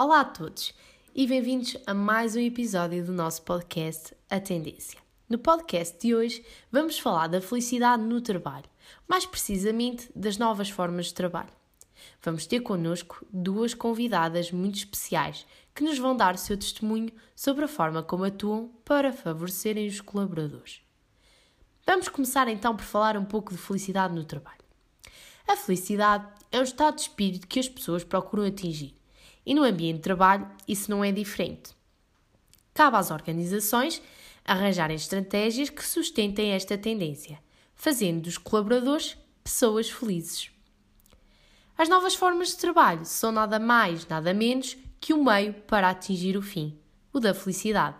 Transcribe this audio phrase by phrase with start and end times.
[0.00, 0.72] Olá a todos
[1.12, 5.00] e bem-vindos a mais um episódio do nosso podcast A Tendência.
[5.28, 8.66] No podcast de hoje vamos falar da felicidade no trabalho,
[9.08, 11.50] mais precisamente das novas formas de trabalho.
[12.22, 15.44] Vamos ter connosco duas convidadas muito especiais
[15.74, 20.00] que nos vão dar o seu testemunho sobre a forma como atuam para favorecerem os
[20.00, 20.80] colaboradores.
[21.84, 24.62] Vamos começar então por falar um pouco de felicidade no trabalho.
[25.48, 28.96] A felicidade é um estado de espírito que as pessoas procuram atingir
[29.48, 31.70] e no ambiente de trabalho isso não é diferente.
[32.74, 34.02] Cabe às organizações
[34.44, 37.38] arranjarem estratégias que sustentem esta tendência,
[37.74, 40.50] fazendo dos colaboradores pessoas felizes.
[41.78, 46.36] As novas formas de trabalho são nada mais, nada menos que um meio para atingir
[46.36, 46.78] o fim,
[47.10, 47.96] o da felicidade.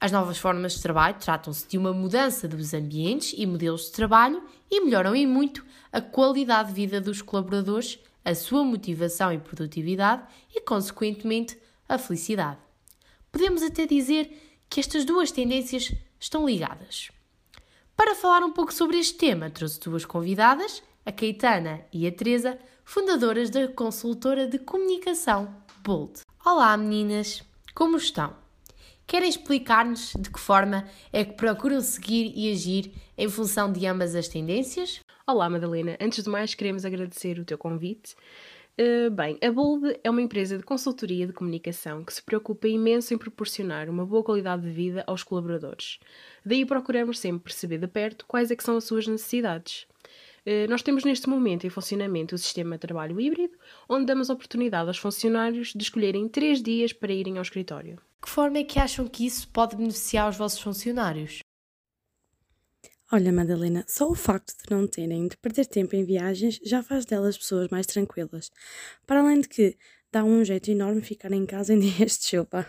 [0.00, 4.42] As novas formas de trabalho tratam-se de uma mudança dos ambientes e modelos de trabalho
[4.68, 10.22] e melhoram em muito a qualidade de vida dos colaboradores, a sua motivação e produtividade
[10.54, 12.58] e, consequentemente, a felicidade.
[13.30, 17.10] Podemos até dizer que estas duas tendências estão ligadas.
[17.96, 22.58] Para falar um pouco sobre este tema, trouxe duas convidadas, a Caetana e a Teresa,
[22.84, 26.20] fundadoras da consultora de comunicação Bold.
[26.44, 27.42] Olá meninas,
[27.74, 28.41] como estão?
[29.06, 34.14] Querem explicar-nos de que forma é que procuram seguir e agir em função de ambas
[34.14, 35.00] as tendências?
[35.26, 38.14] Olá Madalena, antes de mais queremos agradecer o teu convite.
[38.80, 43.12] Uh, bem, a Bold é uma empresa de consultoria de comunicação que se preocupa imenso
[43.12, 45.98] em proporcionar uma boa qualidade de vida aos colaboradores.
[46.44, 49.86] Daí procuramos sempre perceber de perto quais é são as suas necessidades.
[50.46, 53.52] Uh, nós temos neste momento em funcionamento o sistema de trabalho híbrido,
[53.86, 58.00] onde damos oportunidade aos funcionários de escolherem três dias para irem ao escritório.
[58.22, 61.40] Que forma é que acham que isso pode beneficiar os vossos funcionários?
[63.10, 67.04] Olha, Madalena, só o facto de não terem de perder tempo em viagens já faz
[67.04, 68.50] delas pessoas mais tranquilas.
[69.06, 69.76] Para além de que
[70.10, 72.66] dá um jeito enorme ficar em casa em dias de chuva.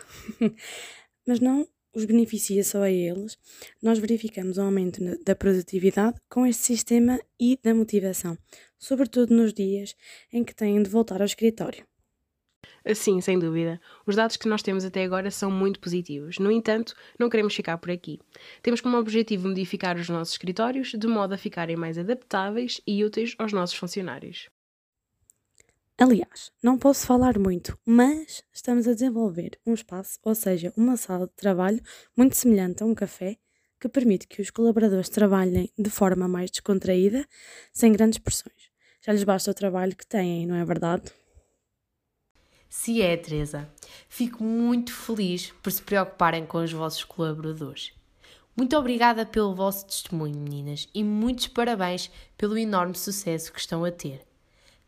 [1.26, 3.38] Mas não os beneficia só a eles,
[3.80, 8.36] nós verificamos um aumento da produtividade com este sistema e da motivação,
[8.78, 9.94] sobretudo nos dias
[10.32, 11.86] em que têm de voltar ao escritório.
[12.92, 13.80] Sim, sem dúvida.
[14.06, 16.38] Os dados que nós temos até agora são muito positivos.
[16.38, 18.20] No entanto, não queremos ficar por aqui.
[18.62, 23.34] Temos como objetivo modificar os nossos escritórios de modo a ficarem mais adaptáveis e úteis
[23.38, 24.50] aos nossos funcionários.
[25.96, 31.26] Aliás, não posso falar muito, mas estamos a desenvolver um espaço, ou seja, uma sala
[31.26, 31.80] de trabalho
[32.16, 33.38] muito semelhante a um café,
[33.80, 37.24] que permite que os colaboradores trabalhem de forma mais descontraída,
[37.72, 38.70] sem grandes pressões.
[39.00, 41.12] Já lhes basta o trabalho que têm, não é verdade?
[42.76, 43.70] Se é, Teresa.
[44.08, 47.92] Fico muito feliz por se preocuparem com os vossos colaboradores.
[48.54, 53.92] Muito obrigada pelo vosso testemunho, meninas, e muitos parabéns pelo enorme sucesso que estão a
[53.92, 54.26] ter.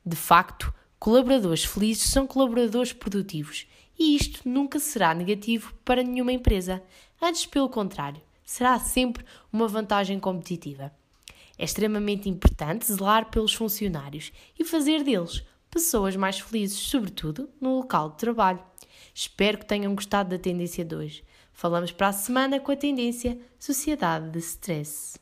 [0.04, 6.82] De facto, colaboradores felizes são colaboradores produtivos, e isto nunca será negativo para nenhuma empresa.
[7.22, 10.92] Antes, pelo contrário, será sempre uma vantagem competitiva.
[11.56, 18.10] É extremamente importante zelar pelos funcionários e fazer deles pessoas mais felizes, sobretudo no local
[18.10, 18.60] de trabalho.
[19.14, 21.24] Espero que tenham gostado da tendência de hoje.
[21.52, 25.18] Falamos para a semana com a tendência Sociedade de Stress.